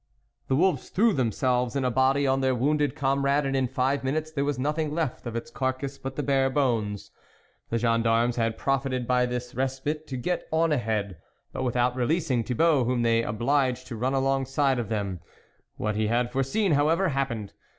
The 0.47 0.55
wolves 0.55 0.89
threw 0.89 1.13
themselves 1.13 1.75
in 1.75 1.85
a 1.85 1.91
body 1.91 2.25
on 2.25 2.41
their 2.41 2.55
wounded 2.55 2.95
comrade, 2.95 3.45
and 3.45 3.55
in 3.55 3.67
five 3.67 4.03
minutes 4.03 4.31
there 4.31 4.43
was 4.43 4.57
nothing 4.57 4.95
left 4.95 5.27
of 5.27 5.35
its 5.35 5.51
carcase 5.51 5.99
but 5.99 6.15
the 6.15 6.23
bare 6.23 6.49
bones. 6.49 7.11
The 7.69 7.77
gen 7.77 8.01
darmes 8.01 8.33
had 8.35 8.57
profited 8.57 9.05
by 9.05 9.27
this 9.27 9.53
respite 9.53 10.07
to 10.07 10.17
get 10.17 10.47
on 10.51 10.71
ahead, 10.71 11.17
but 11.53 11.61
without 11.61 11.95
releasing 11.95 12.43
Thibault, 12.43 12.85
whom 12.85 13.03
they 13.03 13.21
obliged 13.21 13.85
to 13.89 13.95
run 13.95 14.15
alongside 14.15 14.79
of 14.79 14.89
them; 14.89 15.19
what 15.77 15.95
he 15.95 16.07
had 16.07 16.31
foreseen, 16.31 16.71
however, 16.71 17.09
happened. 17.09 17.53